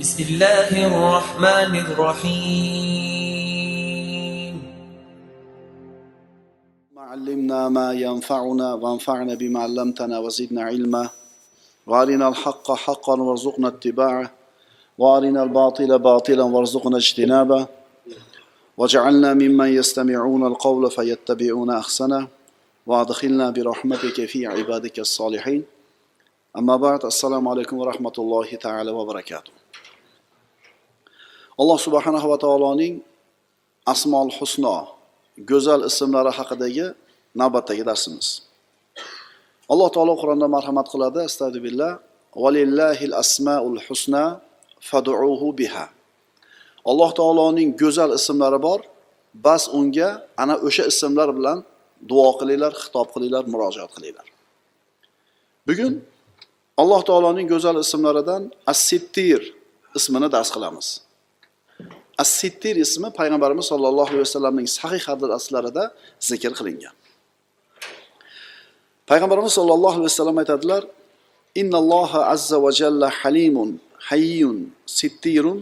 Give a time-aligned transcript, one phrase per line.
[0.00, 3.24] بسم الله الرحمن الرحيم.
[6.98, 11.08] علمنا ما ينفعنا وانفعنا بما علمتنا وزدنا علما.
[11.86, 14.32] وارنا الحق حقا وارزقنا اتباعه.
[14.98, 17.66] وارنا الباطل باطلا وارزقنا اجتنابه.
[18.76, 22.28] واجعلنا ممن يستمعون القول فيتبعون أحسنه.
[22.86, 25.64] وادخلنا برحمتك في عبادك الصالحين.
[26.58, 29.65] أما بعد السلام عليكم ورحمة الله تعالى وبركاته.
[31.60, 32.94] Alloh subhanahu va taoloning
[33.92, 34.76] asmol husno
[35.50, 36.86] go'zal ismlari haqidagi
[37.40, 38.26] navbatdagi darsimiz.
[39.72, 41.20] Alloh taolo qur'onda marhamat qiladi.
[41.28, 41.92] Astag'billah
[42.42, 44.24] valillahil asmaul husna
[44.88, 45.86] faduuhu biha.
[46.90, 48.80] Alloh taoloning go'zal ismlari bor.
[49.46, 50.08] Bas unga
[50.42, 51.58] ana o'sha ismlar bilan
[52.10, 54.26] duo qilinglar xitob qilinglar murojaat qilinglar.
[55.68, 55.94] Bugun
[56.82, 59.40] alloh taoloning go'zal ismlaridan as-sittir
[59.98, 61.05] ismini dars qilamiz.
[62.22, 65.84] As-sittir ismi payg'ambarimiz sollallohu alayhi vasallamning sahih hadislarida
[66.28, 66.94] zikr qilingan.
[69.10, 70.82] Payg'ambarimiz sollallohu alayhi vasallam aytadilar
[71.60, 73.70] innalloha azza va jalla halimun
[74.08, 74.58] hayyun
[74.98, 75.58] sittirun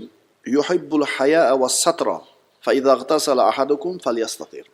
[0.57, 2.17] yuhibbul hayaa va satra
[2.65, 4.65] fa idza igtasala ahadukum falyastatir.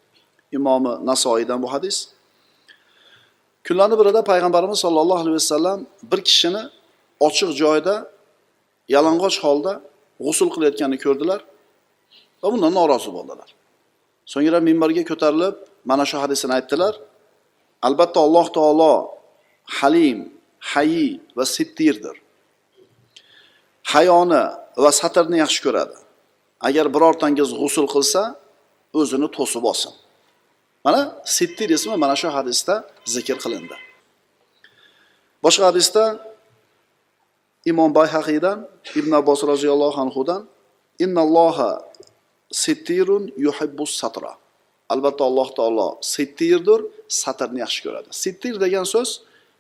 [0.57, 1.97] Imomi nasoiydan bu hadis.
[3.67, 5.79] Kunlarni birida payg'ambarimiz sollallohu alayhi vasallam
[6.11, 6.63] bir kishini
[7.27, 7.95] ochiq joyda
[8.95, 9.73] yalang'och holda
[10.25, 11.41] g'usul qilayotganini ko'rdilar.
[12.43, 13.49] Va bundan norozi bo'ldilar.
[14.33, 15.57] So'ngra minbarga ko'tarilib
[15.91, 16.95] mana shu hadisini aytdilar.
[17.87, 18.95] Albatta alloh taolo
[19.79, 20.19] halim
[20.73, 22.17] hayi va sittirdir.
[23.93, 24.45] Hayoni
[24.83, 25.97] va satrni yaxshi ko'radi.
[26.69, 28.23] Agar birortangiz g'usul qilsa
[29.01, 29.93] o'zini to'sib olsin.
[30.85, 31.01] Mana
[31.37, 32.75] sittir ismi mana shu hadisda
[33.15, 33.77] zikr qilindi.
[35.45, 36.05] Boshqa hadisda
[37.71, 38.59] imom bayhaqiydan
[39.01, 40.43] ibn abbos roziyallohu anhudan
[41.05, 41.71] innalloha
[42.53, 44.33] sittirun yuhibbu satra
[44.89, 48.09] albatta alloh taolo sittirdir satrni yaxshi ko'radi.
[48.23, 49.11] Sittir degan so'z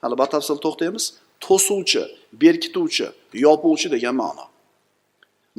[0.03, 1.05] hali batafsil to'xtaymiz
[1.47, 2.03] to'suvchi
[2.43, 3.07] berkituvchi
[3.47, 4.45] yopuvchi degan ma'no.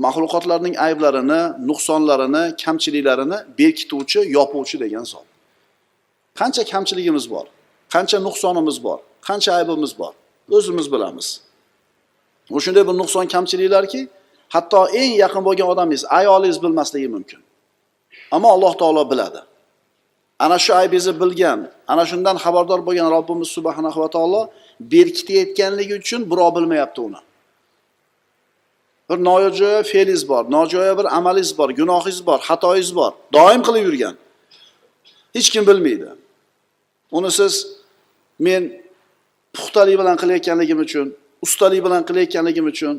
[0.05, 5.27] Maxluqotlarning ayblarini nuqsonlarini kamchiliklarini berkituvchi yopuvchi degan zot.
[6.39, 7.45] Qancha kamchiligimiz bor
[7.93, 10.13] qancha nuqsonimiz bor qancha aybimiz bor
[10.57, 11.27] o'zimiz bilamiz.
[12.65, 14.01] Shunday bir nuqson kamchiliklarki
[14.53, 17.39] hatto eng yaqin bo'lgan odamingiz ayolingiz bilmasligi mumkin.
[18.35, 19.41] Ammo alloh taolo biladi.
[20.43, 21.59] Ana shu aybingizni bilgan
[21.91, 24.41] ana shundan xabardor bo'lgan robbimiz subhanahu va taolo
[24.93, 27.19] berkitayotganligi uchun birov bilmayapti uni.
[29.09, 34.15] Bir nojo'ya fe'lingiz bor nojo'ya bir amalingiz bor gunohingiz bor xatoyingiz bor doim qilib yurgan.
[35.35, 36.09] Hech kim bilmaydi.
[37.17, 37.53] Uni siz
[38.45, 38.63] men
[39.55, 41.07] puxtalik bilan qilayotganligim uchun
[41.45, 42.95] ustalik bilan qilayotganligim uchun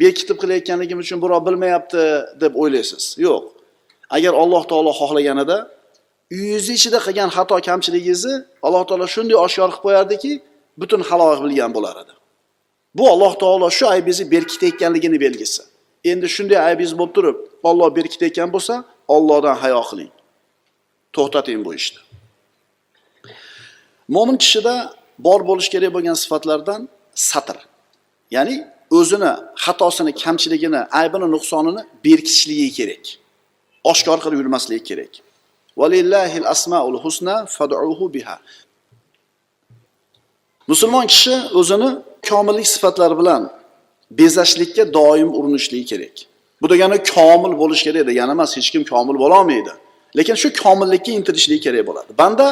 [0.00, 2.02] bekitib qilayotganligim uchun birov bilmayapti
[2.42, 3.04] deb o'ylaysiz.
[3.26, 3.44] Yo'q.
[4.16, 5.56] Agar alloh taolo xohlaganida
[6.34, 8.34] uyingizni ichida qilgan xato kamchiligingizni
[8.66, 10.32] alloh taolo shunday oshkor qilib qo'yardiki
[10.80, 12.14] butun xalq bilgan bo'lar edi.
[12.98, 15.62] Bu alloh taolo shu aybingizni berkitayotganligini belgisi.
[16.10, 17.36] Endi shunday aybingiz bo'lib turib
[17.68, 18.74] olloh berkitayotgan bo'lsa
[19.14, 20.12] ollohdan hayo qiling.
[21.16, 22.00] To'xtating bu ishni.
[24.14, 24.74] Mo'min kishida
[25.26, 26.80] bor bo'lishi kerak bo'lgan sifatlardan
[27.30, 27.56] satr.
[28.36, 28.56] Ya'ni
[28.96, 29.32] o'zini
[29.64, 33.04] xatosini kamchiligini aybini nuqsonini berkitishligi kerak.
[33.90, 35.12] Oshkor qilib yurmasligi kerak.
[35.80, 38.36] Valillahil asmaul husna fad'uhu biha.
[40.70, 41.90] Musulmon kishi o'zini
[42.28, 43.42] komillik sifatlari bilan
[44.18, 46.16] bezashlikka doim urinishligi kerak.
[46.62, 49.72] Bu degani komil bo'lish kerak degani emas hech kim komil bo'lolmaydi
[50.18, 52.10] lekin shu komillikka intilishligi kerak bo'ladi.
[52.20, 52.46] Banda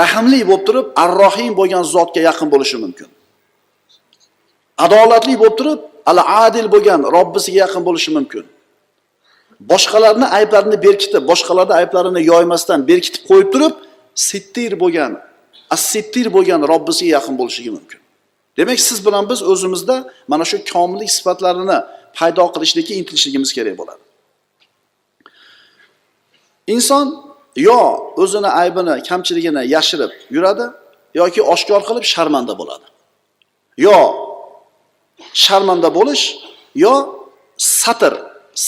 [0.00, 3.08] rahmli bo'lib turib arrohim bo'lgan zotga yaqin bo'lishi mumkin.
[4.84, 5.80] Adolatli bo'lib turib
[6.10, 8.44] al adil bo'lgan robbisiga yaqin bo'lishi mumkin.
[9.70, 13.74] Boshqalarni ayblarini berkitib boshqalarni ayblarini yoymasdan berkitib qo'yib turib
[14.28, 15.12] sittir bo'lgan
[15.74, 18.00] as sittir bo'lgan robbisiga yaqin bo'lishligi mumkin.
[18.58, 19.96] Demak siz bilan biz o'zimizda
[20.32, 21.78] mana shu komillik sifatlarini
[22.18, 24.02] paydo qilishlikka intilishligimiz kerak bo'ladi.
[26.74, 27.06] Inson
[27.68, 27.80] yo
[28.22, 30.66] o'zini aybini kamchiligini yashirib yuradi
[31.20, 32.86] yoki oshkor qilib sharmanda bo'ladi.
[33.86, 33.98] Yo
[35.44, 36.24] sharmanda bo'lish
[36.84, 36.94] yo
[37.80, 38.12] satr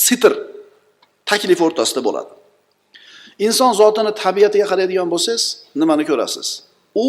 [0.04, 0.32] sitr
[1.30, 2.32] taklif o'rtasida bo'ladi.
[3.46, 5.44] Inson zotini tabiatiga qaraydigan bo'lsangiz
[5.80, 6.48] nimani ko'rasiz?
[7.04, 7.06] U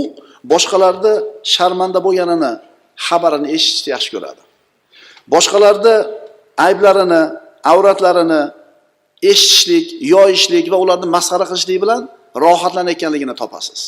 [0.52, 1.14] boshqalarni
[1.54, 2.52] sharmanda bo'lganini
[3.08, 4.42] xabarini eshitishni yaxshi ko'radi.
[5.34, 5.96] Boshqalarni
[6.68, 7.22] ayblarini
[7.74, 8.42] avratlarini
[9.32, 12.02] eshitishlik yoyishlik va ularni masxara qilishlik bilan
[12.44, 13.82] rohatlanayotganligini topasiz.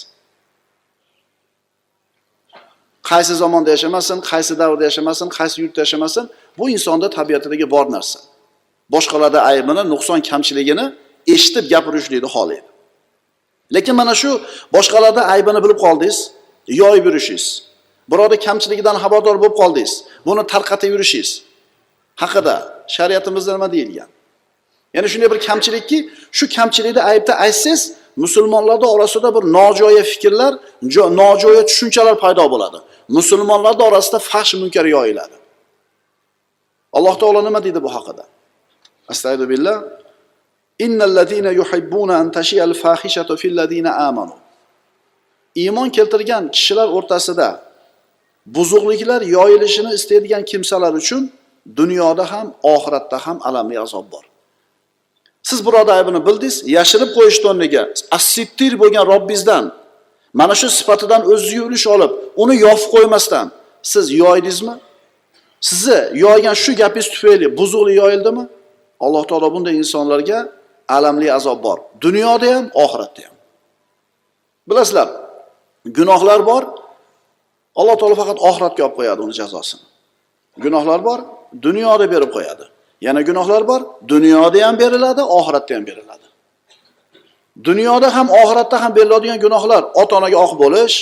[3.10, 6.26] Qaysi zamonda yashamasin qaysi davrda yashamasin qaysi yurtda yashamasin
[6.58, 8.20] bu insonda tabiatidagi bor narsa.
[8.94, 10.86] Boshqalarda aybini nuqson kamchiligini
[11.36, 12.76] eshitib gapirishlikni xohlaydi
[13.74, 14.42] lekin mana shu
[14.74, 16.32] boshqalarda aybini bilib qoldingiz
[16.68, 17.46] yoyib yurishingiz.
[18.12, 19.94] Birovni kamchiligidan xabardor bo'lib qoldingiz
[20.28, 21.32] buni tarqatib yurishingiz.
[22.22, 22.56] Haqida
[22.96, 24.10] shariatimizda nima deyilgan?
[24.96, 25.98] Ya'ni shunday bir kamchilikki
[26.38, 27.82] shu kamchilikni aybda aytsangiz
[28.24, 30.54] musulmonlarni orasida bir nojo'ya fikrlar
[31.22, 32.78] nojo'ya tushunchalar paydo bo'ladi.
[33.10, 35.38] Musulmonlar orasida fahsh munkar yoyiladi.
[36.94, 38.24] Alloh taolo nima deydi bu haqida?
[39.12, 39.84] Astag'firullah
[40.80, 44.36] innallazina yuhibbuna an tashiyal fahishatu fil ladina amanu.
[45.56, 47.48] Iymon keltirgan kishilar o'rtasida
[48.56, 51.32] buzuqliklar yoyilishini istaydigan kimsalar uchun
[51.76, 54.24] dunyoda ham oxiratda ham alamli azob bor.
[55.44, 57.84] Siz birovni aybini bildingiz yashirib qo'yishni o'rniga.
[58.18, 59.66] Assittir bo'lgan robbingizdan
[60.40, 62.12] mana shu sifatidan o'ziga ulush olib
[62.44, 63.48] uni yopib qo'ymasdan
[63.92, 64.76] siz yoydingizmi?
[65.68, 68.44] Sizni yoygan shu gapingiz tufayli buzuqlik yoyildimi?
[69.06, 70.40] Alloh taolo bunday insonlarga
[70.96, 71.78] alamli azob bor.
[72.06, 73.36] Dunyoda ham oxiratda ham.
[74.70, 75.10] Bilasizlar
[75.98, 76.64] gunohlar bor
[77.80, 79.86] alloh taolo faqat oxiratga olib qo'yadi uni jazosini.
[80.64, 81.20] Gunohlar bor
[81.66, 82.66] dunyoda berib qo'yadi.
[83.06, 83.82] Yana gunohlar bor
[84.14, 86.25] dunyoda ham beriladi oxiratda ham beriladi.
[87.68, 89.84] Dunyoda ham oxiratda ham beriladigan gunohlar.
[90.02, 90.96] Ota onaga oq bo'lish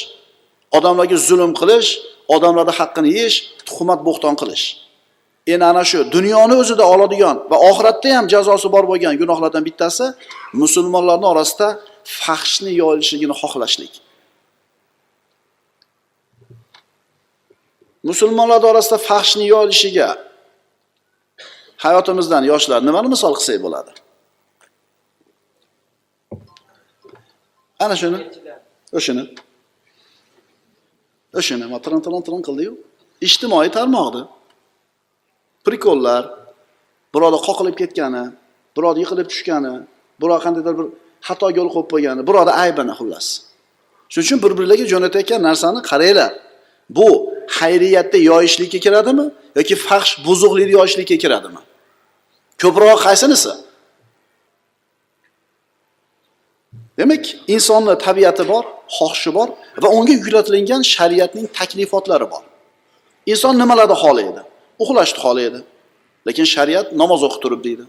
[0.77, 1.89] odamlarga zulm qilish
[2.35, 3.37] odamlarni haqqini yeyish
[3.67, 4.65] tuhmat bo'xton qilish.
[5.53, 5.99] Endi ana shu.
[6.15, 10.05] Dunyoni o'zida oladigan va oxiratda ham jazosi bor bo'lgan gunohlardan bittasi
[10.61, 11.67] musulmonlarni orasida
[12.21, 13.93] fahshni yoyilishligini xohlashlik.
[18.09, 20.09] Musulmonlar orasida fahshni yoyilishiga
[21.85, 23.91] hayotimizdan yoshlar nimani misol qilsak bo'ladi?
[27.79, 28.19] Ana shuni.
[28.97, 29.23] O'shani
[31.39, 32.73] o'shani ma tirin tirin tirin qildiyu.
[33.27, 34.23] Ijtimoiy tarmoqni
[35.65, 36.23] prikollar
[37.13, 38.23] birovni qoqilib ketgani
[38.75, 39.73] birovni yiqilib tushgani
[40.21, 40.87] birov qandaydir bir
[41.27, 43.27] xato yo'l qo'yib qo'ygani birovni aybini xullas.
[44.11, 46.31] Shuning uchun bir birlariga jo'natayotgan narsani qaranglar.
[46.97, 47.07] Bu
[47.59, 49.25] xayriyatda yoyishlikka kiradimi
[49.57, 51.61] yoki fahsh buzuqlikni yoyishlikka kiradimi?
[52.61, 53.51] Ko'proq qaysinisi?
[56.99, 57.23] Demak
[57.55, 58.63] insonni tabiati bor
[58.97, 59.47] xohishi bor
[59.83, 62.43] va unga yuklatilgan shariatning taklifotlari bor.
[63.31, 64.41] Inson nimalarni xohlaydi?
[64.83, 65.59] Uxlashni xohlaydi.
[66.27, 67.85] Lekin shariat namoz o'qib turib deydi.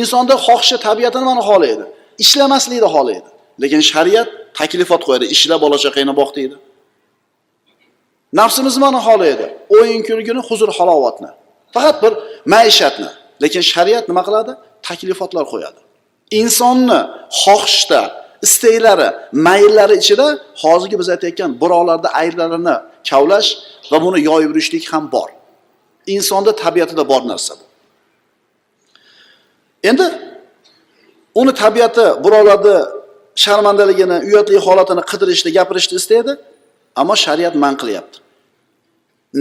[0.00, 1.84] Insonni xohishi tabiati nimani xohlaydi?
[2.24, 3.28] Ishlamaslikni xohlaydi.
[3.62, 4.28] Lekin shariat
[4.58, 5.26] taklifot qo'yadi.
[5.34, 6.56] Ishla bola chaqangni boq deydi.
[8.40, 9.46] Nafsimiz nimani xohlaydi?
[9.76, 11.30] O'yin kulgini huzur halovatni
[11.74, 12.12] faqat bir
[12.54, 13.10] maishatni.
[13.42, 14.52] Lekin shariat nima qiladi?
[14.88, 15.80] Taklifotlar qo'yadi.
[16.40, 17.00] Insonni
[17.42, 18.00] xohishda
[18.46, 19.08] istaklari
[19.46, 20.26] mayllari ichida
[20.62, 22.76] hozirgi biz aytayotgan birovlarni ayblarini
[23.10, 23.48] kavlash
[23.90, 25.28] va buni yoyib yurishlik ham bor.
[26.16, 27.64] Insonni tabiatida bor narsa bu.
[29.88, 30.06] Endi
[31.40, 32.76] uni tabiati birovlarni
[33.44, 36.32] sharmandaligini uyatli holatini qidirishni gapirishni istaydi
[37.00, 38.18] ammo shariat man qilyapti.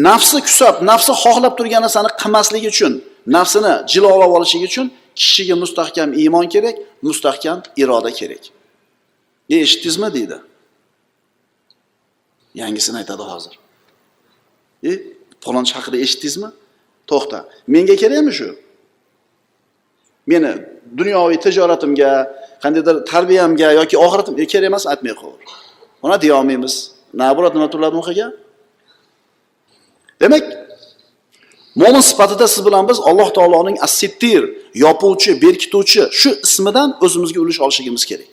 [0.08, 2.94] Nafsi kusab nafsi xohlab turgan narsani qilmasligi uchun
[3.36, 8.44] nafsini jilolab olishligi uchun kishiga mustahkam iymon kerak mustahkam iroda kerak.
[9.50, 10.38] E eshitdingizmi deydi.
[12.62, 13.60] Yangisini aytadi hozir.
[14.84, 14.92] E
[15.42, 16.50] palonchi haqida eshitdingizmi?
[17.10, 17.38] To'xta.
[17.68, 18.50] Menga kerakmi shu?
[20.28, 20.52] Meni
[20.98, 22.12] dunyoviy tijoratimga
[22.64, 25.50] qandaydir tarbiyamga yoki oxiratimga e, kerak emas aytmay qo'yaver
[26.06, 26.76] uni deyolmaymiz
[27.20, 27.98] na bo'ladi nima turiladi
[30.22, 30.44] demak
[31.76, 38.06] mo'min sifatida siz bilan biz alloh taoloning assittir yopuvchi berkituvchi shu ismidan o'zimizga ulush olishligimiz
[38.06, 38.32] kerak.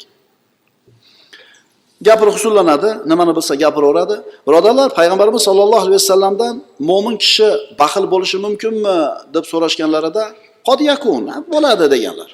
[2.07, 4.17] Gapiri husullanadi nimani bilsa gapiraveradi
[4.47, 6.55] birodarlar payg'ambarimiz sollallohu alayhi vasallamdan
[6.91, 7.49] mo'min kishi
[7.81, 8.99] baxil bo'lishi mumkinmi
[9.35, 10.25] deb so'rashganlarida
[10.69, 12.31] qod yakun bo'ladi deganlar.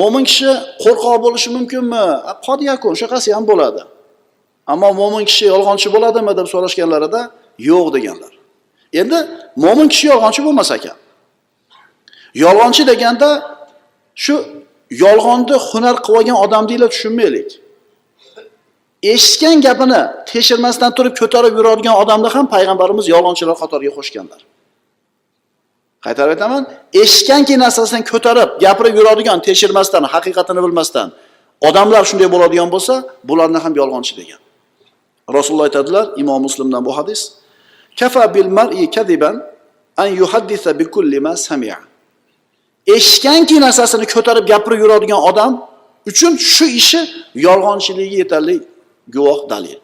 [0.00, 0.50] Mo'min kishi
[0.84, 2.04] qo'rqoq bo'lishi mumkinmi?
[2.26, 3.82] Ha, qod yakun shunaqasi ham bo'ladi.
[4.72, 7.20] Ammo mo'min kishi yolg'onchi bo'ladimi deb so'rashganlarida
[7.70, 8.32] yo'q deganlar.
[9.00, 9.18] Endi
[9.64, 10.96] mo'min kishi yolg'onchi bo'lmas ekan.
[12.44, 13.28] Yolg'onchi deganda
[14.24, 14.34] shu
[15.04, 17.50] yolg'onni hunar qilib olgan odam deyla tushunmaylik.
[19.12, 24.40] Eshitgan gapini tekshirmasdan turib ko'tarib yuradigan odamni ham payg'ambarimiz yolg'onchilar qatoriga qo'shganlar.
[26.04, 26.62] Qaytarib aytaman
[27.02, 31.08] eshitganki narsasidan ko'tarib gapirib yuradigan tekshirmasdan haqiqatini bilmasdan
[31.68, 32.94] odamlar shunday bo'ladigan bo'lsa
[33.28, 34.40] bularni ham yolg'onchi degan.
[35.36, 37.20] Rasululloh aytadilar imom muslimdan bu hadis
[37.98, 39.36] kafa bil mar'i kadiban
[39.96, 41.78] an yuhaddisa bi kulli ma sami'a.
[42.86, 45.52] Eshitganki narsasini ko'tarib gapirib yuradigan odam
[46.10, 47.00] uchun shu ishi
[47.46, 48.56] yolg'onchiligi yetarli
[49.14, 49.80] guvoh dalil.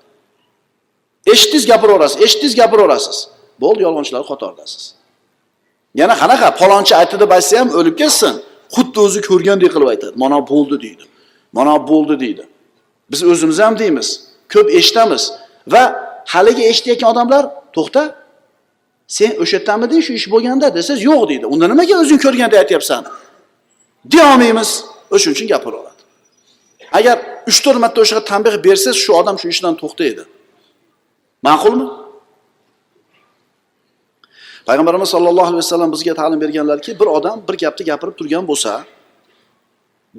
[1.32, 3.18] Eshitdingiz gapiraverasiz eshitdingiz gapiraverasiz.
[3.62, 4.84] Bo'ldi yolg'onchilar qatoridasiz
[6.00, 6.48] yana qanaqa?
[6.60, 8.34] Palonchi aytdi deb aytsa ham o'lib ketsin.
[8.76, 11.04] Xuddi o'zi ko'rgandek qilib aytadi mana bo'ldi deydi.
[11.58, 12.44] Mana bo'ldi deydi.
[13.10, 14.08] Biz o'zimiz ham deymiz.
[14.52, 15.22] Ko'p eshitamiz.
[15.72, 15.82] Va
[16.32, 17.44] haligi eshitayotgan odamlar
[17.78, 18.02] to'xta
[19.16, 21.44] sen o'sha yerdamiding shu ish bo'lganda desangiz yo'q deydi.
[21.52, 23.02] Unda nimaga o'zing ko'rganda aytyapsan?
[24.12, 24.70] Deyolmaymiz.
[25.14, 25.96] O'shuning uchun gapiraveradi
[26.98, 27.16] agar
[27.50, 30.22] uch to'rt marta o'shaga tanbeh bersangiz shu odam shu ishdan to'xtaydi.
[31.48, 31.86] Ma'qulmi?
[34.68, 38.72] Payg'ambarimiz sollallohu alayhi vasallam bizga ta'lim berganlarki bir odam bir gapni gapirib turgan bo'lsa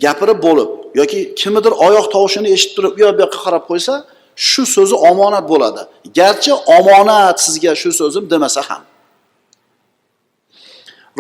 [0.06, 3.94] gapirib bo'lib yoki kimnidir oyoq tovushini eshitib turib u yoq bu yoqqa qarab qo'ysa
[4.38, 5.82] shu so'zi omonat bo'ladi.
[6.20, 8.84] Garchi omonat sizga shu so'zim demasa ham.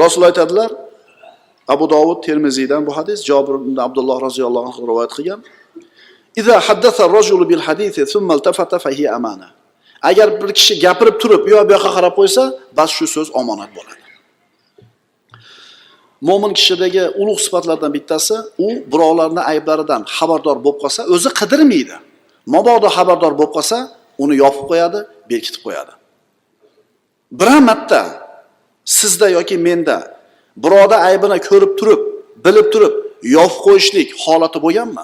[0.01, 0.71] Rasululloh aytadilar
[1.73, 5.39] abu dovud termiziydan bu hadis jobir ibn abdulloh roziyallohu anhu rivoyat qilgan.
[10.09, 12.43] Agar bir kishi gapirib turib yo bu yoqqa qarab qo'ysa
[12.77, 14.03] bas shu so'z omonat bo'ladi.
[16.27, 21.95] Mo'min kishidagi ulug' sifatlardan bittasi u birovlarni ayblaridan xabardor bo'lib qolsa o'zi qidirmaydi.
[22.53, 23.77] Mabodo xabardor bo'lib qolsa
[24.23, 24.99] uni yopib qo'yadi
[25.29, 25.93] berkitib qo'yadi.
[27.39, 28.01] Biron marta
[28.97, 29.97] sizda yoki menda
[30.63, 32.01] birovda aybini ko'rib turib
[32.45, 32.93] bilib turib
[33.35, 35.03] yopib qo'yishlik holati bo'lganmi?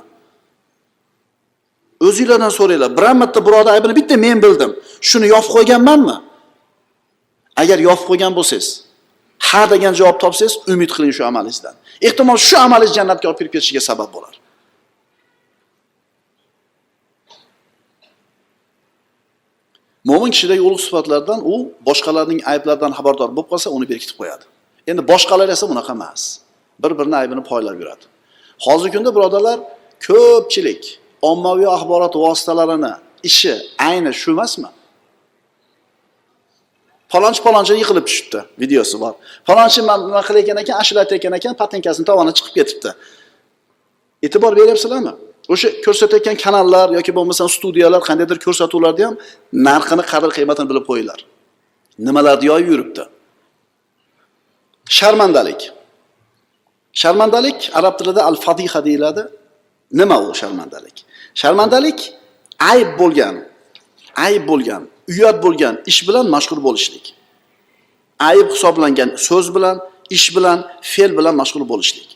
[2.08, 4.72] O'zinglardan so'ranglar biron marta birovni aybini bitta men bildim
[5.10, 6.18] shuni yopib qo'yganmanmi?
[7.62, 8.68] Agar yopib qo'ygan bo'lsangiz
[9.48, 11.76] ha degan javob topsangiz umid qiling shu amalingizdan.
[12.08, 14.34] Ehtimol shu amalingiz jannatga olib kirib ketishiga sabab bo'lar.
[20.10, 21.56] Mo'min kishidagi ulug' sifatlardan u
[21.88, 24.46] boshqalarning ayblaridan xabardor bo'lib qolsa uni berkitib qo'yadi.
[24.90, 26.22] Endi boshqalar esa bunaqa emas.
[26.84, 28.06] Bir birini aybini poylab yuradi.
[28.66, 29.58] Hozirgi kunda birodarlar
[30.08, 30.84] ko'pchilik
[31.32, 32.94] ommaviy axborot vositalarini
[33.30, 33.54] ishi
[33.90, 34.70] ayni shu emasmi?
[37.14, 39.14] Falonchi palonchi yiqilib tushibdi videosi bor.
[39.48, 42.92] Falonchi nima qilayotgan ekan ashula aytayotgan ekan patinkasini tovoni chiqib ketibdi.
[44.26, 45.14] E'tibor beryapsizlarmi?
[45.54, 49.16] O'sha ko'rsatayotgan kanallar yoki bo'lmasam studiyalar qandaydir ko'rsatuvlarda ham
[49.68, 51.20] narxini qadr qiymatini bilib qo'yinglar.
[52.08, 53.04] Nimalarni yoyib yuribdi?
[54.98, 55.62] Sharmandalik.
[57.02, 59.24] Sharmandalik arab tilida al fadiha deyiladi.
[60.00, 60.96] Nima u sharmandalik?
[61.42, 62.00] Sharmandalik
[62.72, 63.36] ayb bo'lgan
[64.28, 67.06] ayb bo'lgan uyat bo'lgan ish bilan mashg'ul bo'lishlik.
[68.30, 69.78] Ayb hisoblangan so'z bilan
[70.18, 70.60] ish bilan
[70.94, 72.10] fe'l bilan mashg'ul bo'lishlik.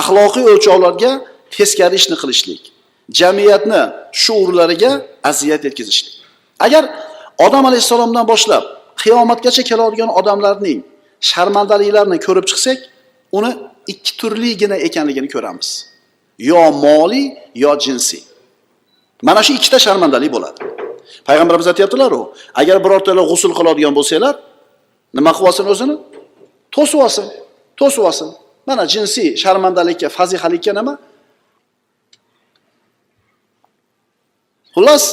[0.00, 1.12] Axloqiy o'lchovlarga
[1.56, 2.62] teskari ishni qilishlik
[3.20, 3.82] jamiyatni
[4.22, 4.90] shuurlariga
[5.30, 6.14] aziyat yetkazishlik.
[6.66, 6.84] Agar
[7.46, 8.64] odam alayhissalomdan boshlab
[9.02, 10.78] qiyomatgacha keladigan odamlarning
[11.30, 12.78] sharmandaliklarini ko'rib chiqsak
[13.38, 13.50] uni
[13.92, 15.68] ikki turligina ekanligini ko'ramiz.
[16.50, 17.26] Yo moliy
[17.64, 18.22] yo jinsiy.
[19.22, 20.60] Mana shu ikkita sharmandalik bo'ladi.
[21.28, 22.20] Payg'ambarimiz aytyaptilaru
[22.60, 24.34] agar birortalar g'usul qiladigan bo'lsanglar
[25.16, 25.94] nima qilib olsin o'zini?
[26.74, 27.26] To'sib olsin
[27.80, 28.28] to'sib olsin
[28.68, 30.94] mana jinsiy sharmandalikka fazihalikka nima?
[34.78, 35.04] Xullas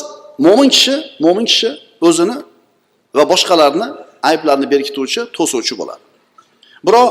[0.45, 1.69] mo'min kishi mo'min kishi
[2.07, 2.37] o'zini
[3.17, 3.87] va boshqalarni
[4.29, 6.03] ayblarini berkituvchi to'suvchi bo'ladi.
[6.87, 7.07] Birov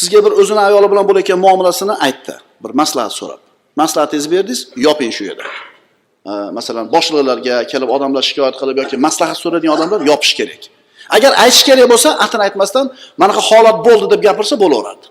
[0.00, 2.34] sizga bir o'zini ayoli bilan bo'layotgan muomalasini aytdi.
[2.62, 3.40] Bir maslahat so'rab.
[3.80, 5.46] Maslahatingizni berdingiz yoping shu yerda.
[6.58, 10.62] Masalan boshliqlarga kelib odamlar shikoyat qilib yoki maslahat so'raydigan odamlar yopish kerak.
[11.16, 12.86] Agar aytish kerak bo'lsa atini aytmasdan
[13.22, 15.06] manaqa holat bo'ldi deb gapirsa bo'laveradi.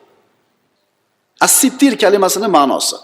[1.47, 2.97] Assittir kalimasini ma'nosi.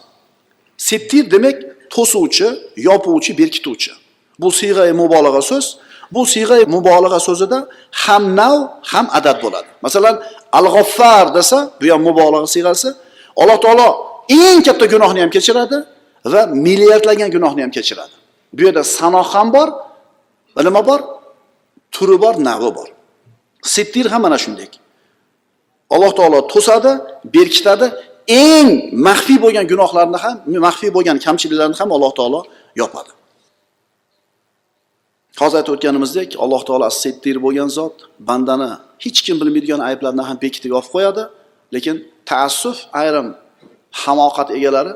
[0.89, 1.57] Sittir demak
[1.95, 2.47] to'suvchi
[2.87, 3.91] yopuvchi berkituvchi.
[4.41, 5.65] Bu siyg'ai mubolag'a so'z.
[6.15, 7.59] Bu siyg'ai mubolag'a so'zida
[8.03, 8.55] ham nav
[8.91, 9.69] ham adad bo'ladi.
[9.85, 10.15] Masalan
[10.59, 12.89] al g'offar desa bu ham mubolag'a siyg'asi.
[13.41, 13.87] Alloh taolo
[14.41, 15.77] eng katta gunohni ham kechiradi
[16.33, 18.15] va milliardlagan gunohni ham kechiradi.
[18.55, 19.67] Bu yerda sano ham bor
[20.55, 20.99] va nima bor?
[21.95, 22.87] Turi bor navi bor.
[23.73, 24.67] Sittir ham mana shunday.
[25.93, 26.91] Alloh taolo to'sadi
[27.35, 27.87] berkitadi
[28.27, 28.69] eng
[29.07, 30.35] maxfiy bo'lgan gunohlarni ham
[30.67, 32.41] maxfiy bo'lgan kamchiliklarni ham alloh taolo
[32.81, 33.11] yopadi
[35.41, 37.95] hozir aytib o'tganimizdek alloh taolo as-sittir bo'lgan zot
[38.29, 38.69] bandani
[39.03, 41.23] hech kim bilmaydigan ayblarni ham bekitib yopib qo'yadi
[41.75, 41.95] lekin
[42.29, 43.27] taassuf ayrim
[44.03, 44.93] hamoqat egalari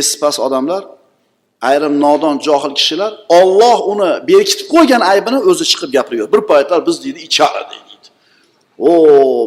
[0.00, 0.82] espas odamlar
[1.60, 6.32] ayrim nodon johil kishilar Alloh uni berkitib qo'ygan aybini o'zi chiqib gapirıyor.
[6.32, 7.90] Bir paytlar biz deydi ichari deydi.
[8.78, 8.90] O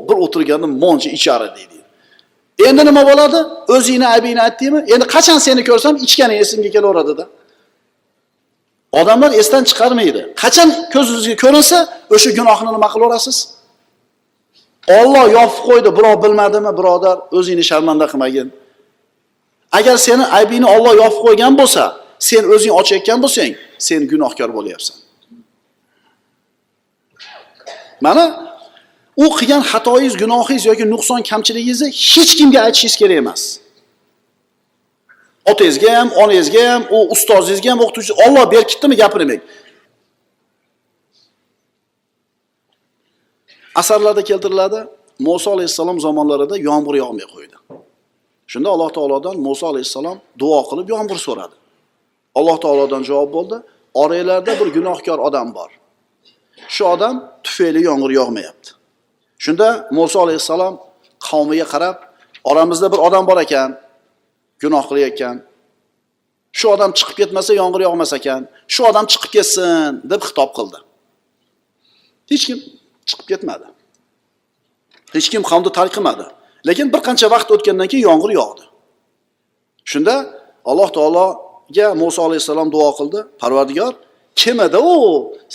[0.07, 1.72] bir o'tirganda moncha ichari deydi.
[2.67, 3.39] Endi nima bo'ladi?
[3.75, 4.79] O'zingni aybingni aytdingmi?
[4.93, 7.25] Endi qachon seni ko'rsam ichganing esimga kelaveradida.
[8.99, 10.21] Odamlar esdan chiqarmaydi.
[10.41, 11.77] Qachon ko'zingizga ko'rinsa,
[12.15, 13.37] o'sha gunohni nima qilaverasiz?
[14.99, 18.47] Alloh yopib qo'ydi, birov bilmadimi, birodar, o'zingni sharmanda qilmagin.
[19.77, 21.83] Agar seni aybingni Alloh yopib qo'ygan bo'lsa,
[22.29, 23.51] sen o'zing ochayotgan bo'lsang,
[23.87, 24.97] sen gunohkor bo'lyapsan.
[28.03, 28.52] mana
[29.17, 33.41] u qilgan xatoyingiz gunohingiz yoki nuqson kamchiligingizni hech kimga aytishingiz kerak emas.
[35.51, 39.41] Otangizga ham onangizga ham u ustozingizga ham o'qituvchi olloh berkitdimi gapirmang
[43.75, 44.79] asarlarda keltiriladi
[45.19, 47.57] muso alayhissalom zamonlarida yomg'ir yog'may qo'ydi.
[48.51, 51.55] Shunda alloh taolodan muso alayhissalom duo qilib yomg'ir so'radi.
[52.39, 53.57] Alloh taolodan javob bo'ldi
[54.01, 55.71] oranglarda bir gunohkor odam bor.
[56.73, 57.15] Shu odam
[57.45, 58.69] tufayli yomg'ir yog'mayapti.
[59.43, 60.73] Shunda muso alayhissalom
[61.27, 61.97] qavmiga qarab
[62.49, 63.69] oramizda bir odam bor ekan
[64.61, 65.35] gunoh qilayotgan.
[66.57, 68.41] Shu odam chiqib ketmasa yomg'ir yog'mas ekan.
[68.73, 70.79] Shu odam chiqib ketsin deb xitob qildi.
[72.31, 72.59] Hech kim
[73.09, 73.67] chiqib ketmadi.
[75.15, 76.25] Hech kim qavmni tark qilmadi.
[76.67, 78.63] Lekin bir qancha vaqt o'tgandan keyin yomg'ir yog'di.
[79.91, 80.15] Shunda
[80.71, 83.19] alloh taologa muso alayhissalom duo qildi.
[83.41, 83.93] Parvardigor
[84.41, 84.95] kim edi u?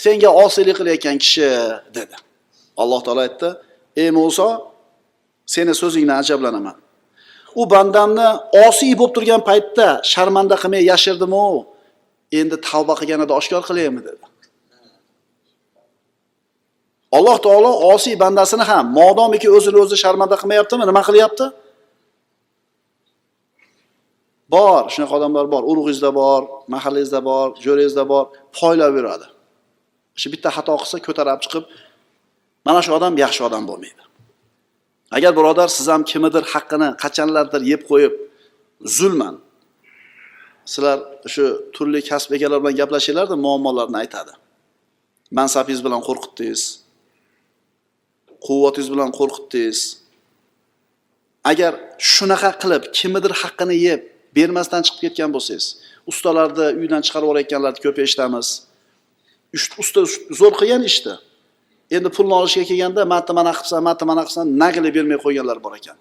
[0.03, 1.49] Senga osiylik qilayotgan kishi
[1.97, 2.15] dedi.
[2.81, 3.49] Alloh taolo aytdi
[4.01, 4.49] ey muso
[5.53, 6.77] seni so'zingdan ajablanaman.
[7.61, 8.27] U bandamni
[8.67, 11.45] osiy bo'lib turgan paytda sharmanda qilmay yashirdimu.
[12.39, 14.25] Endi tavba qilganida oshkor qilaymi dedi.
[17.17, 20.83] Alloh taolo osiy bandasini ham modomiki o'zini o'zi sharmanda qilmayaptimi?
[20.89, 21.45] Nima qilyapti?
[24.53, 25.63] Bor shunaqa odamlar bor.
[25.71, 26.41] Urug'ingizda bor
[26.73, 28.25] mahallangizda bor jo'rangizda bor.
[28.57, 29.27] Poylab yuradi
[30.21, 31.63] shu bitta xato qilsa ko'tarib chiqib
[32.69, 34.03] mana shu odam yaxshi odam bo'lmaydi.
[35.17, 38.13] Agar birodar siz ham kimnidir haqqini qachonlardir yeb qo'yib
[38.97, 39.35] zulman
[40.71, 40.99] sizlar
[41.33, 41.45] shu
[41.75, 44.33] turli kasb egalari bilan gaplashinglarda muammolarni aytadi.
[45.37, 46.63] Mansabingiz bilan qo'rqitdingiz.
[48.45, 49.79] Quvvatingiz bilan qo'rqitdingiz.
[51.51, 51.73] Agar
[52.13, 54.01] shunaqa qilib kimnidir haqqini yeb
[54.37, 55.65] bermasdan chiqib ketgan bo'lsangiz
[56.11, 58.47] ustalarni uydan chiqarib yuborayotganlarni ko'p eshitamiz.
[59.83, 60.01] Usta
[60.39, 61.15] zo'r qilgan ishni
[61.95, 65.97] endi pulni olishga kelganda manni mana qilibsan manni mana qilibsan nagili bermay qo'yganlar bor ekan.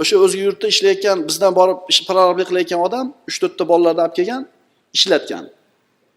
[0.00, 4.42] O'sha o'zga yurtda ishlayotgan bizdan borib prorablik qilayotgan odam uch to'rtta bolalarni olib kelgan
[4.96, 5.44] ishlatgan.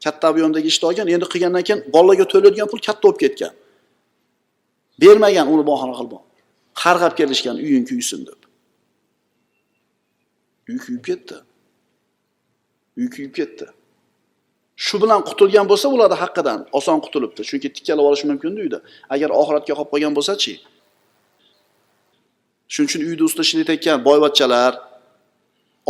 [0.04, 3.54] Katta объемdagi ishni olgan endi qilgandan keyin bolalarga to'laydigan pul katta bo'lib ketgan.
[5.02, 6.14] Bermagan uni bahona qilib.
[6.82, 8.40] Qarg'ab kelishgan uying kuysin deb.
[10.70, 11.38] Uy kuyib ketdi.
[13.00, 13.66] Uy kuyib ketdi.
[14.86, 17.42] Shu bilan qutulgan bo'lsa ularni haqqidan oson qutulibdi.
[17.50, 18.80] Chunki tikkalab olishi mumkinda uyda
[19.14, 20.54] agar oxiratga qolib qolgan bo'lsachi
[22.74, 24.72] shuning uchun uyda ustida ishlayotgan boyvachchalar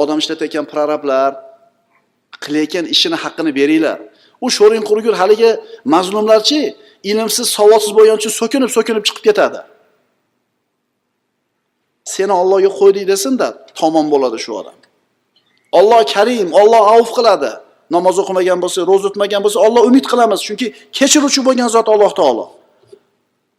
[0.01, 1.31] odam ishlatayotgan prorablar
[2.43, 3.99] qilayotgan ishini haqqini beringlar.
[4.45, 5.51] U sho'ring qurgur haligi
[5.93, 6.59] mazlumlarchi
[7.11, 9.61] ilmsiz savodsiz bo'lgani uchun so'kinib so'kinib chiqib ketadi.
[12.15, 13.47] Seni ollohga qo'ydik desinda
[13.79, 14.77] tamom bo'ladi shu odam.
[15.79, 17.51] Olloh karim olloh avf qiladi.
[17.95, 20.39] Namoz o'qimagan bo'lsa ro'za tutmagan bo'lsa olloh umid qilamiz.
[20.47, 22.45] Chunki kechiruvchi bo'lgan zot alloh taolo.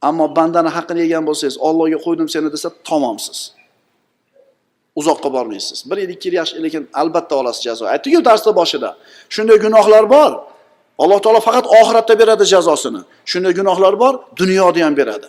[0.09, 3.39] Ammo bandani haqqini yegan bo'lsangiz ollohga qo'ydim seni desa tamomsiz.
[5.01, 5.79] Uzoqqa bormaysiz.
[5.91, 7.85] Bir yil ikki yil yaxshi lekin albatta olasiz jazo.
[7.95, 8.91] Aytdiku darsda boshida
[9.35, 10.33] shunday gunohlar bor.
[11.03, 13.01] Alloh taolo faqat oxiratda beradi jazosini.
[13.31, 15.29] Shunday gunohlar bor dunyoda ham beradi.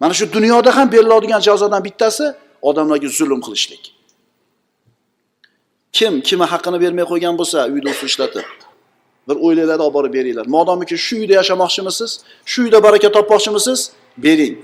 [0.00, 2.24] Mana shu dunyoda ham beriladigan jazodan bittasi
[2.68, 3.93] odamlarga zulm qilishlik.
[5.96, 8.46] Kim kimni haqqini bermay qo'ygan bo'lsa uyda usta ishlatib
[9.28, 10.46] bir o'ylanglarda olib borib beringlar.
[10.56, 12.10] Modomiki shu uyda yashamoqchimisiz?
[12.50, 13.80] Shu uyda baraka topmoqchimisiz?
[14.24, 14.54] Bering.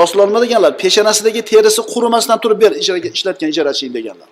[0.00, 4.28] Rasululloh nima deganlar peshonasidagi terisi qurimasdan turib ber ijaraga ishlatgan ijaraching deganlar.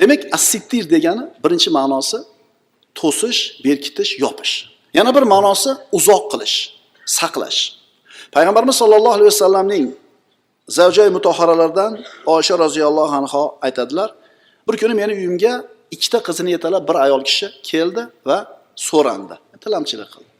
[0.00, 2.18] Demak assittir degani birinchi ma'nosi
[3.00, 4.52] to'sish berkitish yopish.
[4.98, 6.56] Yana bir ma'nosi uzoq qilish
[7.18, 7.60] saqlash.
[8.34, 9.84] Payg'ambarimiz sollallohu alayhi vasallamning
[10.68, 11.92] zavjay mutoharalardan
[12.26, 14.14] osha roziyallohu anhu aytadilar
[14.68, 18.38] bir kuni meni uyimga ikkita qizini yetalab bir ayol kishi keldi va
[18.88, 19.34] so'randi.
[19.62, 20.30] Tilamchilik qildi.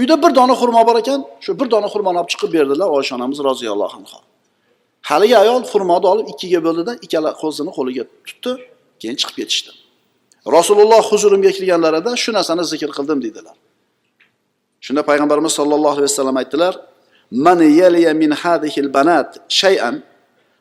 [0.00, 3.38] Uyda bir dona xurmo bor ekan shu bir dona xurmoni olib chiqib berdilar oysha onamiz
[3.48, 4.18] roziyallohu anhu
[5.10, 8.52] haligi ayol xurmoni olib ikkiga bo'ldida ikkala qo'zini qo'liga tutdi
[9.00, 9.70] keyin chiqib ketishdi.
[10.56, 13.56] Rasululloh huzurimga kirganlarida shu narsani zikr qildim deydilar.
[14.84, 16.74] Shunda payg'ambarimiz sollallohu alayhi vasallam aytdilar
[17.34, 20.02] من يلي min هذه البنات shay'an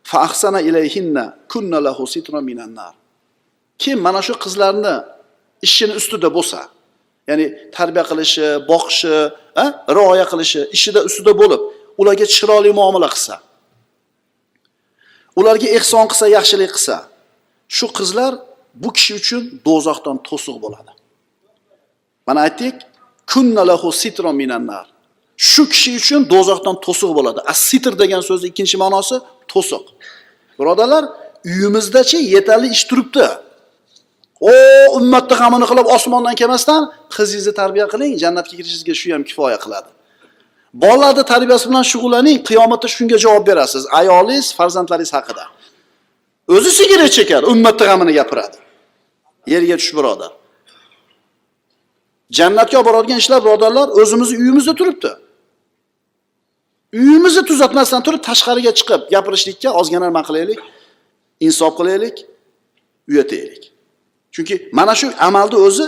[0.04, 2.94] fa ahsana ilayhinna له lahu sitran minan nar.
[3.78, 5.04] Kim mana shu qizlarni
[5.62, 6.62] ishini ustida bo'lsa
[7.30, 7.46] ya'ni
[7.78, 9.16] tarbiya qilishi boqishi
[9.98, 11.62] rioya qilishi ishida ustida bo'lib
[12.02, 13.36] ularga chiroyli muomala qilsa
[15.40, 16.98] ularga ehson qilsa yaxshilik qilsa
[17.78, 18.34] shu qizlar
[18.82, 20.92] bu kishi uchun do'zaxdan to'siq bo'ladi.
[22.28, 22.76] Mana aytdik
[23.32, 24.86] kunnalahu sitron minan nar.
[25.38, 27.40] Shu kishi uchun do'zaxdan to'siq bo'ladi.
[27.52, 29.16] As sitr degan so'zni ikkinchi ma'nosi
[29.54, 29.84] to'siq.
[30.60, 31.04] Birodarlar
[31.46, 33.28] uyimizdachi yetarli ish turibdi.
[34.52, 34.54] O
[34.98, 36.82] ummatni g'amini qilib osmondan kelmasdan
[37.16, 39.90] qizingizni tarbiya qiling jannatga kirishingizga shu ham kifoya qiladi.
[40.84, 43.84] Bolalarni tarbiyasi bilan shug'ullaning qiyomatda shunga javob berasiz.
[44.00, 45.44] Ayolingiz farzandlaringiz haqida.
[46.56, 48.58] O'zi sigaret chekadi ummatni g'amini gapiradi.
[49.54, 50.32] Yerga tush birodar.
[52.38, 55.12] Jannatga olib boradigan ishlar birodarlar o'zimizni uyimizda turibdi.
[57.00, 60.60] Uyimizni tuzatmasdan turib tashqariga chiqib gapirishlikka ozgina nima qilaylik?
[61.48, 62.16] Insof qilaylik
[63.10, 63.64] uyataylik.
[64.34, 65.86] Chunki mana shu amalni o'zi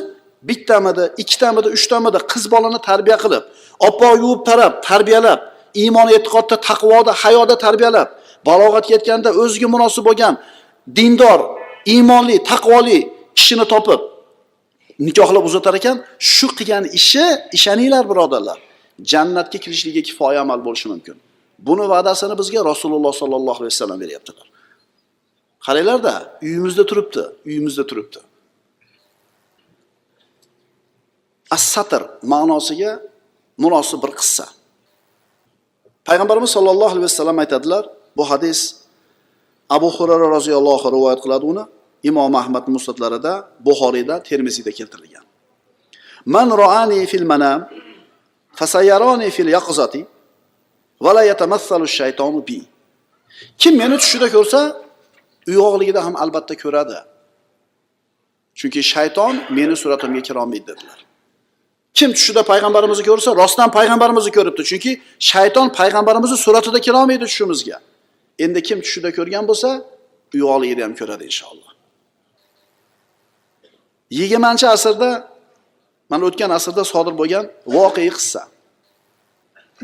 [0.50, 3.44] bittamidi ikkitamidi uchtamidi qiz bolani tarbiya qilib
[3.88, 5.39] oppoq yuvib tarab tarbiyalab
[5.84, 8.08] iymon e'tiqodda taqvoda hayoda tarbiyalab
[8.48, 10.34] balog'atga yetganda o'ziga munosib bo'lgan
[10.98, 11.39] dindor
[11.94, 13.00] iymonli taqvoli
[13.38, 14.02] kishini topib
[15.08, 15.98] nikohlab uzatar ekan
[16.34, 17.26] shu qilgan ishi
[17.58, 18.58] ishoninglar birodarlar.
[19.02, 21.18] Jannatga kirishligiga kifoya amal bo'lishi mumkin.
[21.60, 24.48] Buni va'dasini bizga rasululloh sollallohu alayhi vasallam beryaptilar.
[25.66, 26.14] Qaranglarda
[26.46, 28.20] uyimizda turibdi uyimizda turibdi.
[31.56, 32.02] As satr
[32.34, 32.92] ma'nosiga
[33.64, 34.46] munosib bir qissa.
[36.08, 37.84] Payg'ambarimiz sollallohu alayhi vasallam aytadilar
[38.18, 38.60] bu hadis
[39.70, 41.64] abu xurara roziyallohu rivoyat qiladi uni
[42.10, 43.34] imom ahmad musnatlarida
[43.66, 45.26] buxoriyda termiziyda keltirilgan.
[46.26, 47.60] Man roani fil manam
[48.60, 50.02] fasayaroni fil yaqzati
[51.06, 52.60] va la yatamassalu shaytonu bi
[53.62, 54.60] kim meni tushida ko'rsa
[55.50, 56.98] uyg'oqligida ham albatta ko'radi.
[58.60, 61.00] Chunki shayton meni suratimga kirolmaydi dedilar
[61.98, 64.62] kim tushida payg'ambarimizni ko'rsa rostdan payg'ambarimizni ko'ribdi.
[64.70, 64.91] Chunki
[65.30, 67.78] shayton payg'ambarimizni suratida kirolmaydi tushimizga
[68.44, 69.70] endi kim tushida ko'rgan bo'lsa
[70.36, 71.72] uyg'oqligida ham ko'radi inshaalloh.
[74.20, 75.10] Yigirmanchi asrda
[76.12, 78.41] mana o'tgan asrda sodir bo'lgan voqea qissa.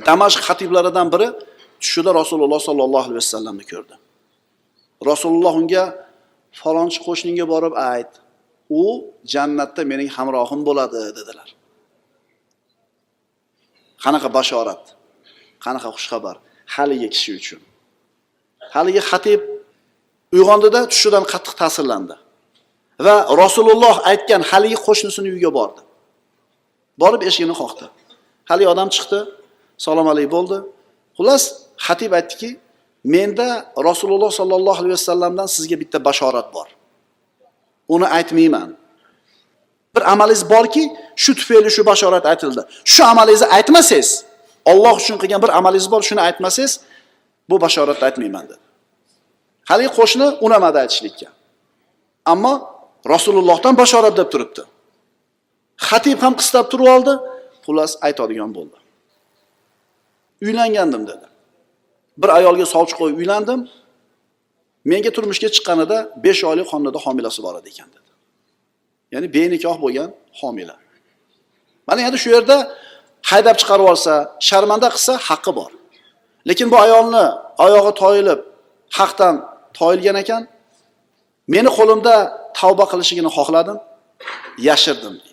[0.07, 1.27] Damashq xatiblaridan biri
[1.83, 3.95] tushida rasululloh sollallohu alayhi vasallamni ko'rdi.
[5.11, 5.83] Rasululloh unga
[6.61, 8.11] falonchi qo'shningga borib ayt
[8.81, 8.83] u
[9.33, 11.49] jannatda mening hamrohim bo'ladi dedilar.
[14.03, 14.83] Qanaqa bashorat
[15.65, 16.35] qanaqa xushxabar
[16.75, 17.61] haligi kishi uchun.
[18.75, 19.41] Haligi xatib
[20.35, 22.15] uyg'ondida tushidan qattiq ta'sirlandi
[23.05, 25.81] va rasululloh aytgan haligi qo'shnisini uyiga bordi.
[27.01, 27.85] Borib eshigini qoqdi.
[28.49, 29.19] Haligi odam chiqdi
[29.85, 30.57] salom alik bo'ldi.
[31.17, 31.43] Xullas
[31.85, 32.49] xatib aytdiki
[33.15, 33.47] menda
[33.89, 36.67] rasululloh sollallohu alayhi vasallamdan sizga bitta bashorat bor.
[37.95, 38.69] Uni aytmayman.
[39.95, 40.83] Bir amalingiz borki
[41.23, 42.61] shu tufayli shu bashorat aytildi.
[42.93, 44.09] Shu amalingizni aytmasangiz
[44.71, 46.73] olloh uchun qilgan bir amalingiz bor shuni aytmasangiz
[47.49, 48.63] bu bashoratni aytmayman dedi.
[49.69, 51.27] Haligi qo'shni unamadi aytishlikka.
[52.33, 52.53] Ammo
[53.13, 54.61] rasulullohdan bashorat deb turibdi.
[55.87, 57.13] Xatib ham qistab turib oldi.
[57.65, 58.77] Xullas aytadigan bo'ldi.
[60.45, 61.27] Uylangandim dedi.
[62.21, 63.59] Bir ayolga sovchi qo'yib uylandim.
[64.91, 68.11] Menga turmushga chiqqanida besh oylik xonada homilasi bor edi ekan dedi.
[69.13, 70.75] Ya'ni benikoh bo'lgan homila.
[71.87, 72.57] Mana endi shu yerda
[73.31, 74.13] haydab chiqarib yuborsa
[74.47, 75.71] sharmanda qilsa haqqi bor.
[76.49, 77.25] Lekin bu ayolni
[77.65, 78.39] oyog'i toyilib
[78.97, 79.35] haqdan
[79.79, 80.41] toyilgan ekan
[81.53, 82.15] meni qo'limda
[82.59, 83.77] tavba qilishligini xohladim
[84.69, 85.15] yashirdim.
[85.21, 85.30] deydi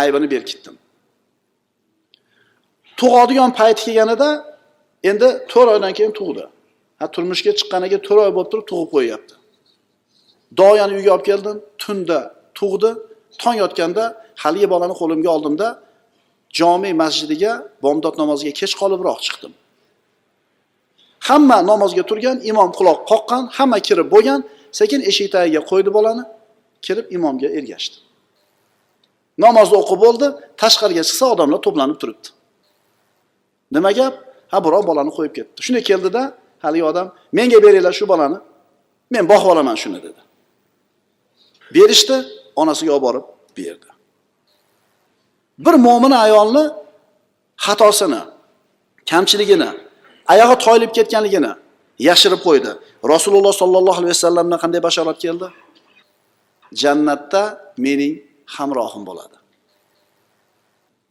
[0.00, 0.76] aybini berkitdim
[3.02, 4.28] tug'adigan payti kelganida
[5.10, 6.44] endi to'rt oydan keyin tug'di.
[6.98, 9.34] Ha turmushga chiqqaniga to'rt oy bo'lib turib tug'ib qo'yyapti
[10.60, 12.18] doyani uyga olib keldim tunda
[12.58, 12.90] tug'di.
[13.42, 14.04] Tong yotganda
[14.42, 15.68] haligi bolani qo'limga oldimda
[16.58, 17.52] jome masjidiga
[17.84, 19.52] bomdod namoziga kech qolibroq chiqdim.
[21.28, 24.40] Hamma namozga turgan imom quloq qoqqan hamma kirib bo'lgan
[24.78, 26.24] sekin eshik tagiga qo'ydi bolani
[26.86, 27.96] kirib imomga ergashdi.
[29.44, 30.26] Namozni o'qib bo'ldi
[30.62, 32.28] tashqariga chiqsa odamlar to'planib turibdi.
[33.74, 34.14] Nima gap?
[34.52, 35.58] Ha birov bolani qo'yib ketdi.
[35.66, 36.22] Shunda keldida
[36.64, 37.06] haligi odam
[37.38, 38.38] menga beringlar shu bolani
[39.14, 40.20] men boqib olaman shuni dedi.
[41.74, 42.16] Berishdi
[42.62, 43.24] onasiga olib borib
[43.58, 43.88] berdi.
[45.64, 46.64] Bir mo'min ayolni
[47.66, 48.22] xatosini
[49.10, 49.70] kamchiligini
[50.32, 51.52] oyog'i toyilib ketganligini
[52.08, 52.70] yashirib qo'ydi.
[53.14, 55.46] Rasululloh sollallohu alayhi vasallamdan qanday bashorat keldi?
[56.82, 57.42] Jannatda
[57.84, 58.14] mening
[58.46, 59.36] hamrohim bo'ladi.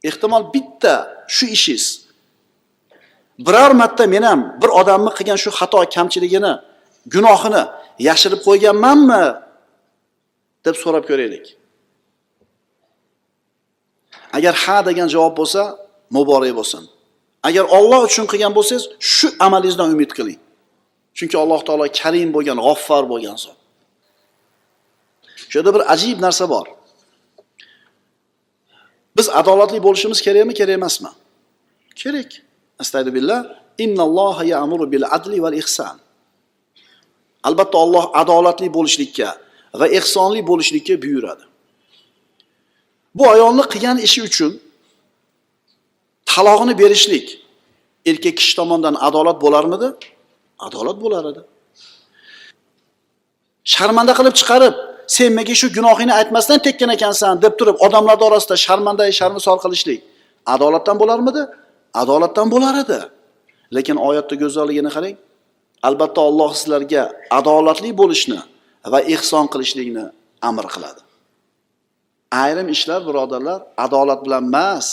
[0.09, 0.93] Ehtimol bitta
[1.35, 1.85] shu ishingiz
[3.45, 6.53] biror marta men ham bir odamni qilgan shu xato kamchiligini
[7.13, 7.63] gunohini
[8.07, 9.23] yashirib qo'yganmanmi
[10.65, 11.45] deb so'rab ko'raylik.
[14.37, 15.61] Agar ha degan javob bo'lsa
[16.15, 16.83] muborak bo'lsin.
[17.47, 20.39] Agar olloh uchun qilgan bo'lsangiz shu amalingizdan umid qiling.
[21.17, 23.57] Chunki alloh taolo karim bo'lgan g'offar bo'lgan zot.
[25.49, 26.65] Shu yerda bir ajib narsa bor.
[29.17, 31.11] Biz adolatli bo'lishimiz kerakmi kerak emasmi
[32.01, 32.31] kerak
[32.81, 33.39] astag'firullah
[33.83, 35.97] innalloha ya'muru bil adli val ihson
[37.47, 39.29] albatta olloh adolatli bo'lishlikka
[39.79, 41.43] va ehsonli bo'lishlikka buyuradi.
[43.17, 44.51] Bu ayolni qilgan ishi uchun
[46.31, 47.27] talog'ini berishlik
[48.09, 49.87] erkak kishi tomonidan adolat bo'larmidi?
[50.67, 51.41] Adolat bo'lar edi.
[53.73, 54.75] Sharmanda qilib chiqarib,
[55.15, 59.99] sen menga shu gunohingni aytmasdan tekkan ekansan deb turib, odamlar orasida sharmanda sharmisor qilishlik
[60.53, 61.41] adolatdan bo'larmidi?
[62.01, 62.99] Adolatdan bo'lar edi.
[63.75, 65.15] Lekin oyatda go'zalligini qarang.
[65.87, 67.03] Albatta Alloh sizlarga
[67.39, 68.39] adolatli bo'lishni
[68.93, 70.05] va ehson qilishlikni
[70.49, 71.01] amr qiladi.
[72.43, 74.87] Ayrim ishlar birodarlar adolat bilan emas,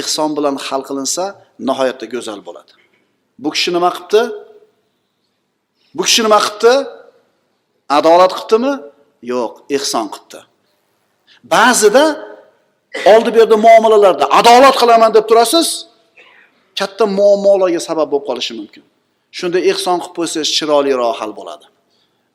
[0.00, 1.24] ehson bilan hal qilinsa
[1.68, 2.72] nihoyatda go'zal bo'ladi.
[3.42, 4.22] Bu kishi nima qilibdi?
[5.96, 6.74] Bu kishi nima qilibdi?
[7.98, 8.72] Adolat qilibdimi?
[9.22, 10.40] Yo'q, ehson qilibdi.
[11.54, 12.04] Ba'zida
[13.12, 15.68] oldi berdi muomalalarda adolat qilaman deb turasiz,
[16.78, 18.82] katta muammolarga sabab bo'lib qolishi mumkin.
[19.38, 21.66] Shunda ehson qilib qo'ysangiz chiroyliroq hal bo'ladi.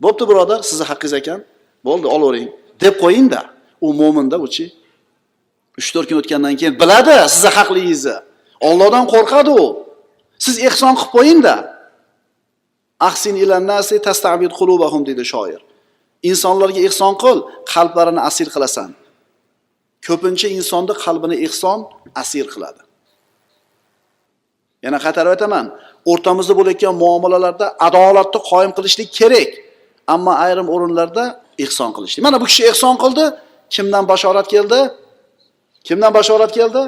[0.04, 1.40] Bo'pti birodar, sizni haqqingiz ekan.
[1.88, 2.50] Bo'ldi, olavering
[2.84, 3.42] deb qo'ying-da.
[3.86, 4.66] U mo'minda uchi.
[5.78, 8.18] 3-4 kun o'tgandan keyin biladi sizni haqligingizni.
[8.68, 9.66] Allohdan qo'rqadi u.
[10.46, 11.56] Siz ehson qilib qo'ying-da.
[13.10, 15.62] Ahsin ilan nasi tastabid qulubahum dedi shoir.
[16.24, 17.38] Insonlarga ehson qil,
[17.74, 18.90] qalblarini asir qilasan.
[20.08, 21.80] Ko'pincha insonni qalbini ehson
[22.22, 22.82] asir qiladi.
[24.86, 25.66] Yana qaytarib aytaman,
[26.12, 29.50] o'rtamizda bo'layotgan muomalalarda adolatni qoyim qilishlik kerak,
[30.14, 31.24] ammo ayrim o'rinlarda
[31.66, 32.22] ehson qilishlik.
[32.28, 33.26] Mana bu kishi ehson qildi,
[33.76, 34.80] kimdan bashorat keldi?
[35.88, 36.84] Kimdan bashorat keldi?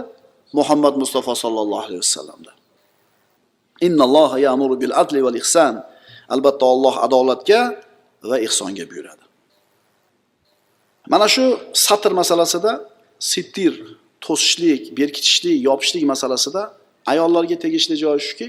[0.57, 2.55] Muhammad Mustafa sollallohu alayhi vasallamdan.
[3.87, 5.73] Innalloha ya'muru bil adli val ihson
[6.33, 7.59] Albatta Alloh adolatga
[8.23, 9.23] va ihsonga buyuradi.
[11.10, 12.71] Mana shu satr masalasida
[13.19, 13.73] sittir,
[14.21, 16.62] to'sishlik, berkitishlik, yopishlik masalasida
[17.12, 18.47] ayollarga tegishli joyi shuki,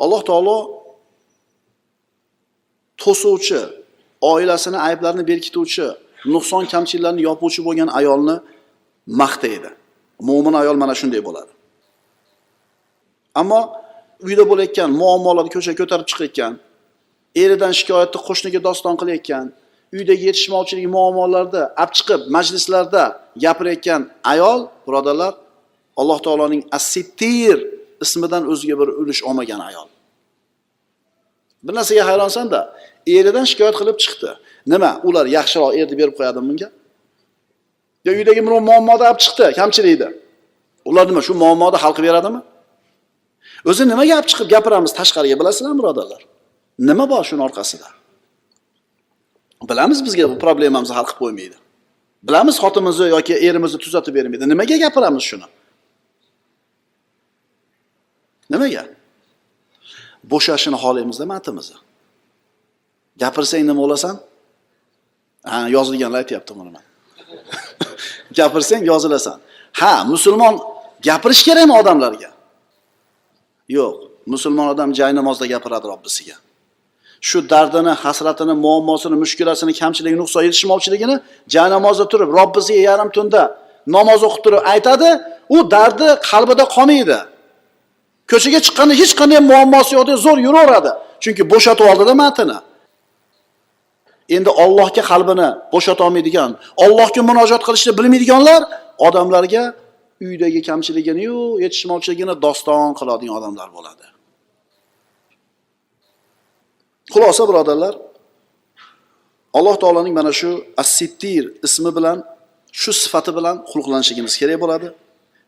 [0.00, 0.56] Alloh taolo
[3.02, 3.60] to'suvchi,
[4.20, 5.86] oilasini ayblarini berkituvchi,
[6.34, 8.36] nuqson kamchiliklarni yopuvchi bo'lgan ayolni
[9.20, 9.70] maqtaydi.
[10.28, 11.52] Mo'min ayol mana shunday bo'ladi.
[13.40, 13.60] Ammo
[14.26, 16.52] uyda bo'layotgan muammolarni ko'chaga ko'tarib chiqayotgan,
[17.36, 19.46] eridan shikoyatni qo'shniga doston qilayotgan,
[19.96, 23.04] uydagi yetishmovchilik muammolarida olib chiqib majlislarda
[23.44, 25.34] gapirayotgan ayol, birodarlar,
[26.00, 27.58] Alloh taoloning assitir
[28.04, 29.88] ismidan o'ziga bir ulush olmagan ayol.
[31.62, 32.60] Bir narsaga hayronsan-da,
[33.06, 34.30] eridan shikoyat qilib chiqdi.
[34.72, 34.92] Nima?
[35.08, 36.68] Ular yaxshiroq erni berib qo'yadimi bunga?
[38.06, 40.08] Yo uydagi birov muammoda olib chiqdi, kamchilikda.
[40.90, 42.40] Ular nima shu muammoni hal qilib beradimi?
[43.70, 46.22] O'zi nimaga olib chiqib gapiramiz tashqariga bilasizlarmi, birodarlar?
[46.88, 47.88] Nima bor shuni orqasida?
[49.70, 51.56] Bilamiz bizga bu problemamizni hal qilib qo'ymaydi.
[52.28, 54.48] Bilamiz xotinimizni yoki erimizni tuzatib bermaydi.
[54.52, 55.46] Nimaga gapiramiz shuni?
[58.52, 58.84] Nimaga?
[60.32, 61.78] Bo'shashini xohlaymizda matimizni.
[63.22, 64.16] Gapirsang nima bo'lasan?
[65.50, 66.84] Ha, yozilganlar aytyapti buni man
[68.38, 69.38] Gapirsang yozilasan.
[69.80, 70.54] Ha, musulmon
[71.06, 72.30] gapirish kerakmi odamlarga?
[73.76, 73.96] Yo'q,
[74.32, 76.36] musulmon odam joy namozda gapiradi Robbisiga.
[77.28, 81.16] Shu dardini, hasratini, muammosini, mushkulasini, kamchiligini, nuqson yetishmovchiligini
[81.54, 83.42] joy namozda turib, Robbisiga yarim tunda
[83.96, 85.08] namoz o'qib turib aytadi,
[85.56, 87.18] u dardi qalbida qolmaydi.
[88.30, 90.90] Ko'chaga chiqqanda hech qanday muammosi yo'q deb zo'r yuraveradi.
[91.22, 92.58] Chunki bo'shatib oldida matini.
[94.36, 96.50] Endi Allohga qalbini bo'shata olmaydigan,
[96.84, 98.60] Allohga murojaat qilishni bilmaydiganlar
[99.06, 99.62] odamlarga
[100.28, 104.09] uydagi kamchiliginiyu yetishmovchiligini doston qiladigan odamlar bo'ladi.
[107.12, 107.94] Xulosa birodarlar,
[109.58, 110.50] Alloh taolaning mana shu
[110.82, 112.18] As-Sittir ismi bilan,
[112.80, 114.88] shu sifati bilan xulqlanishimiz kerak bo'ladi.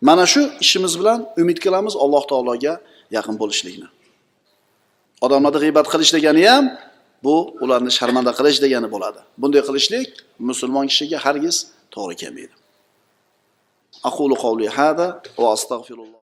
[0.09, 2.75] Mana shu ishimiz bilan umid qilamiz Alloh taologa
[3.16, 3.88] yaqin bo'lishlikni.
[5.25, 6.64] Odamlarni g'iybat qilish degani ham
[7.25, 9.20] bu ularni sharmanda qilish degani bo'ladi.
[9.40, 10.11] Bunday qilishlik
[10.48, 11.57] musulmon kishiga hargiz
[11.94, 12.55] to'g'ri kelmaydi.
[14.09, 15.07] Aqulu qawli hada
[15.40, 16.20] va astagfirulloh